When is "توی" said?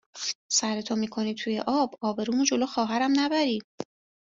1.41-1.55